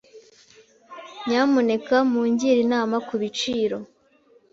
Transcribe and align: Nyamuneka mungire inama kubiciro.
Nyamuneka 1.27 1.95
mungire 2.11 2.59
inama 2.65 2.95
kubiciro. 3.07 3.77